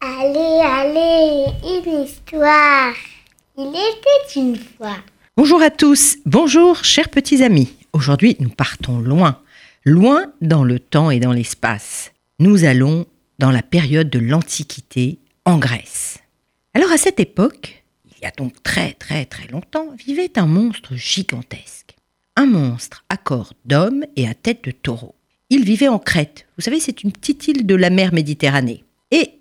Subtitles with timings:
[0.00, 2.94] Allez, allez, une histoire.
[3.58, 4.98] Il était une fois.
[5.36, 7.74] Bonjour à tous, bonjour chers petits amis.
[7.92, 9.40] Aujourd'hui nous partons loin,
[9.84, 12.12] loin dans le temps et dans l'espace.
[12.38, 13.06] Nous allons
[13.40, 16.18] dans la période de l'Antiquité en Grèce.
[16.72, 20.94] Alors à cette époque, il y a donc très très très longtemps, vivait un monstre
[20.94, 21.95] gigantesque.
[22.38, 25.14] Un monstre à corps d'homme et à tête de taureau.
[25.48, 26.46] Il vivait en Crète.
[26.56, 28.84] Vous savez, c'est une petite île de la mer Méditerranée.
[29.10, 29.38] Et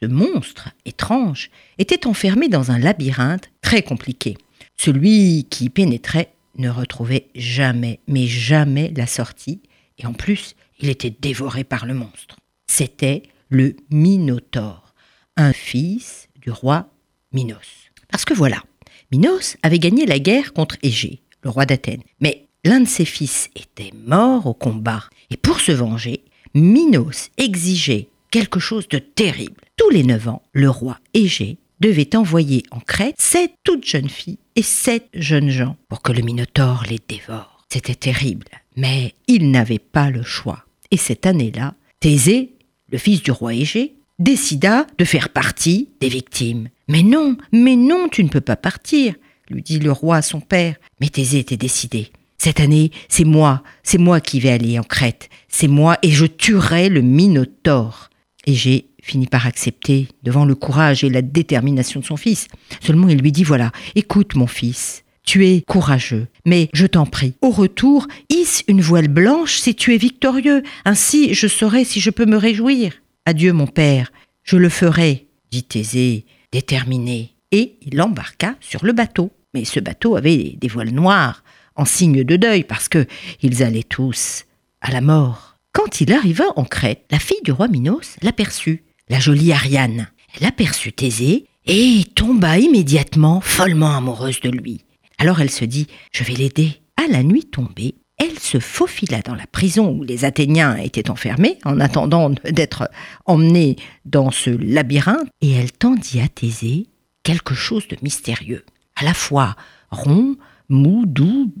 [0.00, 4.36] ce monstre étrange était enfermé dans un labyrinthe très compliqué.
[4.76, 9.60] Celui qui y pénétrait ne retrouvait jamais, mais jamais la sortie,
[9.98, 12.36] et en plus, il était dévoré par le monstre.
[12.68, 14.94] C'était le Minotaure,
[15.36, 16.90] un fils du roi
[17.32, 17.90] Minos.
[18.08, 18.62] Parce que voilà,
[19.10, 23.92] Minos avait gagné la guerre contre Égée, roi d'Athènes, mais l'un de ses fils était
[24.06, 29.62] mort au combat, et pour se venger, Minos exigeait quelque chose de terrible.
[29.76, 34.38] Tous les neuf ans, le roi Égée devait envoyer en Crète sept toutes jeunes filles
[34.56, 37.64] et sept jeunes gens pour que le Minotaure les dévore.
[37.68, 40.64] C'était terrible, mais il n'avait pas le choix.
[40.90, 42.52] Et cette année-là, Thésée,
[42.90, 46.68] le fils du roi Égée, décida de faire partie des victimes.
[46.88, 49.14] Mais non, mais non, tu ne peux pas partir,
[49.50, 50.76] lui dit le roi à son père.
[51.00, 52.10] Mais Thésée était décidé.
[52.38, 56.26] Cette année, c'est moi, c'est moi qui vais aller en Crète, c'est moi et je
[56.26, 58.10] tuerai le Minotaure.
[58.46, 62.48] Égée finit par accepter devant le courage et la détermination de son fils.
[62.80, 67.34] Seulement il lui dit voilà, écoute mon fils, tu es courageux, mais je t'en prie,
[67.40, 72.10] au retour, hisse une voile blanche si tu es victorieux, ainsi je saurai si je
[72.10, 72.92] peux me réjouir.
[73.24, 74.12] Adieu mon père,
[74.44, 79.32] je le ferai, dit Thésée, déterminé, et il embarqua sur le bateau.
[79.56, 81.42] Mais ce bateau avait des voiles noires,
[81.76, 83.06] en signe de deuil, parce que
[83.40, 84.44] ils allaient tous
[84.82, 85.56] à la mort.
[85.72, 90.08] Quand il arriva en Crète, la fille du roi Minos l'aperçut la jolie Ariane.
[90.38, 94.84] Elle aperçut Thésée et tomba immédiatement follement amoureuse de lui.
[95.16, 96.82] Alors elle se dit Je vais l'aider.
[97.02, 101.58] À la nuit tombée, elle se faufila dans la prison où les Athéniens étaient enfermés
[101.64, 102.90] en attendant d'être
[103.24, 106.88] emmenés dans ce labyrinthe et elle tendit à Thésée
[107.22, 108.64] quelque chose de mystérieux,
[108.96, 109.56] à la fois
[109.90, 110.36] rond,
[110.68, 111.52] mou, doux,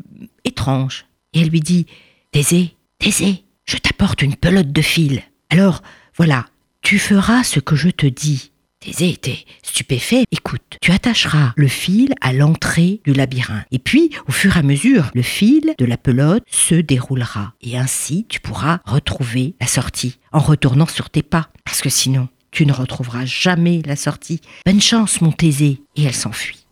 [0.44, 1.06] étrange.
[1.32, 1.86] Et elle lui dit
[2.32, 5.22] Thésée, Thésée, je t'apporte une pelote de fil.
[5.50, 5.82] Alors,
[6.16, 6.46] voilà,
[6.82, 8.52] tu feras ce que je te dis.
[8.80, 10.24] Thésée était stupéfait.
[10.30, 13.66] Écoute, tu attacheras le fil à l'entrée du labyrinthe.
[13.70, 17.54] Et puis, au fur et à mesure, le fil de la pelote se déroulera.
[17.62, 21.48] Et ainsi, tu pourras retrouver la sortie en retournant sur tes pas.
[21.64, 24.40] Parce que sinon, tu ne retrouveras jamais la sortie.
[24.64, 25.82] Bonne chance, mon Thésée.
[25.96, 26.65] Et elle s'enfuit.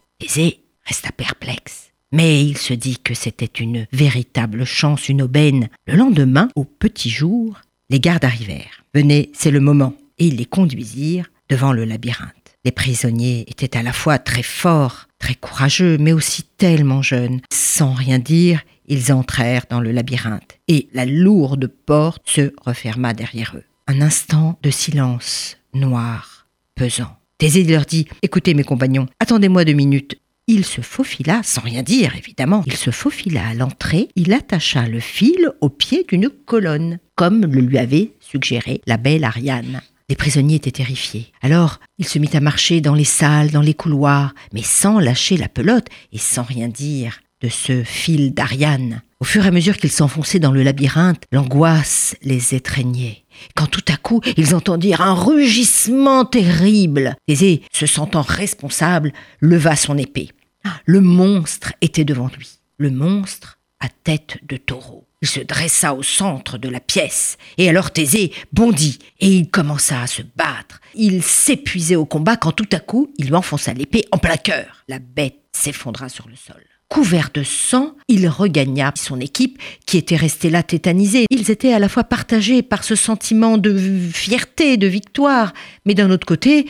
[0.87, 1.91] Resta perplexe.
[2.12, 5.69] Mais il se dit que c'était une véritable chance, une aubaine.
[5.87, 8.85] Le lendemain, au petit jour, les gardes arrivèrent.
[8.95, 12.57] Venez, c'est le moment et ils les conduisirent devant le labyrinthe.
[12.65, 17.41] Les prisonniers étaient à la fois très forts, très courageux, mais aussi tellement jeunes.
[17.53, 23.55] Sans rien dire, ils entrèrent dans le labyrinthe, et la lourde porte se referma derrière
[23.56, 23.65] eux.
[23.87, 27.17] Un instant de silence noir, pesant.
[27.44, 30.19] Thésée leur dit Écoutez, mes compagnons, attendez-moi deux minutes.
[30.47, 34.99] Il se faufila, sans rien dire évidemment, il se faufila à l'entrée, il attacha le
[34.99, 39.82] fil au pied d'une colonne, comme le lui avait suggéré la belle Ariane.
[40.09, 41.32] Les prisonniers étaient terrifiés.
[41.43, 45.37] Alors, il se mit à marcher dans les salles, dans les couloirs, mais sans lâcher
[45.37, 49.03] la pelote et sans rien dire de ce fil d'Ariane.
[49.21, 53.25] Au fur et à mesure qu'ils s'enfonçaient dans le labyrinthe, l'angoisse les étreignait.
[53.55, 53.94] Quand tout à
[54.37, 57.17] ils entendirent un rugissement terrible.
[57.27, 60.31] Thésée, se sentant responsable, leva son épée.
[60.87, 62.59] Le monstre était devant lui.
[62.79, 65.07] Le monstre à tête de taureau.
[65.23, 70.03] Il se dressa au centre de la pièce, et alors Thésée bondit, et il commença
[70.03, 70.81] à se battre.
[70.95, 74.85] Il s'épuisait au combat quand tout à coup il lui enfonça l'épée en plein cœur.
[74.89, 76.62] La bête s'effondra sur le sol.
[76.94, 81.26] Couvert de sang, il regagna son équipe qui était restée là tétanisée.
[81.29, 83.76] Ils étaient à la fois partagés par ce sentiment de
[84.12, 85.52] fierté, de victoire,
[85.85, 86.67] mais d'un autre côté,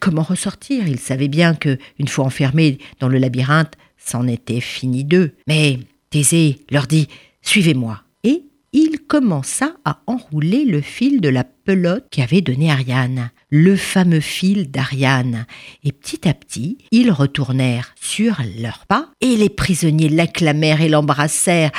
[0.00, 0.88] comment ressortir?
[0.88, 3.74] Ils savaient bien que, une fois enfermés dans le labyrinthe,
[4.04, 5.30] c'en était fini d'eux.
[5.46, 5.78] Mais
[6.10, 7.06] Thésée leur dit
[7.40, 8.02] Suivez-moi.
[8.24, 8.42] Et
[8.72, 14.70] il commença à enrouler le fil de la pelote qu'avait donné Ariane, le fameux fil
[14.70, 15.44] d'Ariane.
[15.84, 21.70] Et petit à petit, ils retournèrent sur leurs pas, et les prisonniers l'acclamèrent et l'embrassèrent.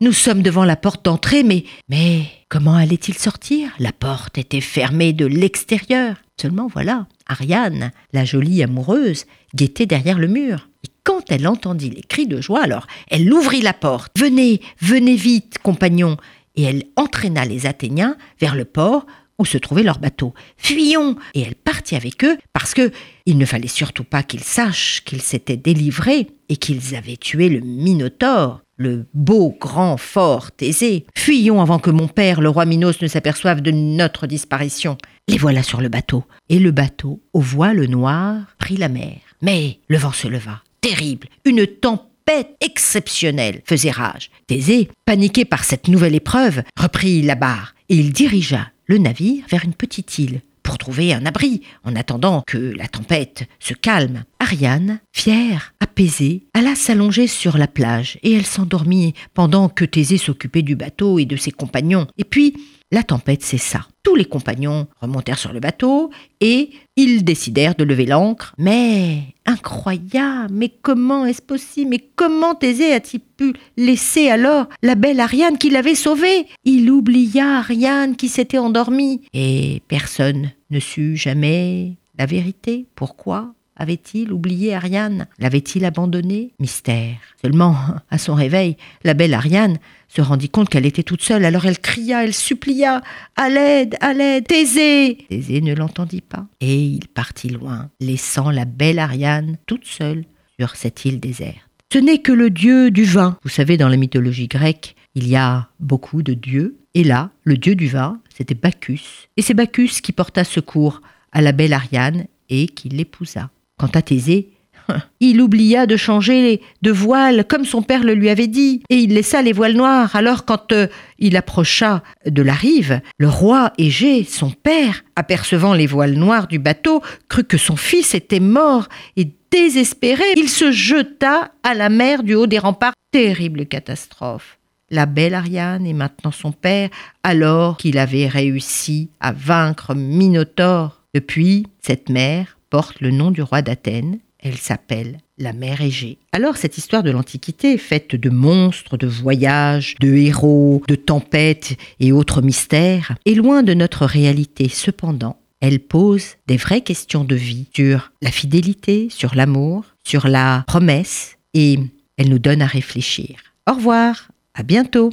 [0.00, 3.70] Nous sommes devant la porte d'entrée, mais, mais comment allait-il sortir?
[3.78, 6.16] La porte était fermée de l'extérieur.
[6.38, 9.24] Seulement voilà, Ariane, la jolie amoureuse,
[9.54, 10.68] guettait derrière le mur.
[10.84, 14.10] Et quand elle entendit les cris de joie, alors elle ouvrit la porte.
[14.18, 16.16] Venez, venez vite, compagnon.
[16.56, 19.06] et elle entraîna les Athéniens vers le port
[19.44, 20.34] se trouvait leur bateau.
[20.56, 22.90] Fuyons Et elle partit avec eux parce que
[23.26, 27.60] il ne fallait surtout pas qu'ils sachent qu'ils s'étaient délivrés et qu'ils avaient tué le
[27.60, 31.06] Minotaure, le beau, grand, fort Thésée.
[31.16, 34.98] Fuyons avant que mon père, le roi Minos, ne s'aperçoive de notre disparition.
[35.28, 36.24] Les voilà sur le bateau.
[36.48, 39.16] Et le bateau, aux voiles noires, prit la mer.
[39.42, 40.62] Mais le vent se leva.
[40.80, 41.28] Terrible.
[41.44, 44.30] Une tempête exceptionnelle faisait rage.
[44.46, 49.64] Thésée, paniqué par cette nouvelle épreuve, reprit la barre et il dirigea le navire vers
[49.64, 54.24] une petite île pour trouver un abri en attendant que la tempête se calme.
[54.40, 60.62] Ariane, fière, apaisée, alla s'allonger sur la plage et elle s'endormit pendant que Thésée s'occupait
[60.62, 62.06] du bateau et de ses compagnons.
[62.18, 62.54] Et puis,
[62.90, 63.86] la tempête cessa.
[64.02, 66.10] Tous les compagnons remontèrent sur le bateau
[66.40, 68.54] et ils décidèrent de lever l'ancre.
[68.56, 71.90] Mais incroyable, mais comment est-ce possible?
[71.90, 76.46] Mais comment Thésée a-t-il pu laisser alors la belle Ariane qui l'avait sauvée?
[76.64, 79.22] Il oublia Ariane qui s'était endormie.
[79.32, 82.86] Et personne ne sut jamais la vérité.
[82.94, 83.54] Pourquoi?
[83.76, 85.26] Avait-il oublié Ariane?
[85.38, 86.52] L'avait-il abandonnée?
[86.60, 87.16] Mystère.
[87.42, 87.76] Seulement,
[88.10, 89.78] à son réveil, la belle Ariane
[90.08, 93.02] se rendit compte qu'elle était toute seule, alors elle cria, elle supplia
[93.36, 98.64] À l'aide, à l'aide, Thésée Thésée ne l'entendit pas, et il partit loin, laissant la
[98.64, 100.24] belle Ariane toute seule
[100.58, 101.58] sur cette île déserte.
[101.92, 103.38] Ce n'est que le dieu du vin.
[103.42, 107.56] Vous savez, dans la mythologie grecque, il y a beaucoup de dieux, et là, le
[107.56, 109.28] dieu du vin, c'était Bacchus.
[109.36, 113.50] Et c'est Bacchus qui porta secours à la belle Ariane et qui l'épousa.
[113.78, 114.54] Quant à Thésée,
[115.20, 119.14] il oublia de changer de voile comme son père le lui avait dit, et il
[119.14, 120.14] laissa les voiles noires.
[120.16, 120.86] Alors quand euh,
[121.18, 126.58] il approcha de la rive, le roi Égée, son père, apercevant les voiles noires du
[126.58, 132.22] bateau, crut que son fils était mort, et désespéré, il se jeta à la mer
[132.22, 132.94] du haut des remparts.
[133.12, 134.58] Terrible catastrophe.
[134.90, 136.90] La belle Ariane et maintenant son père,
[137.22, 141.00] alors qu'il avait réussi à vaincre Minotaure.
[141.14, 144.18] Depuis, cette mer porte le nom du roi d'Athènes.
[144.40, 146.18] Elle s'appelle la mer Égée.
[146.32, 152.10] Alors cette histoire de l'Antiquité, faite de monstres, de voyages, de héros, de tempêtes et
[152.10, 154.68] autres mystères, est loin de notre réalité.
[154.68, 160.64] Cependant, elle pose des vraies questions de vie sur la fidélité, sur l'amour, sur la
[160.66, 161.78] promesse, et
[162.16, 163.36] elle nous donne à réfléchir.
[163.70, 165.10] Au revoir, à bientôt.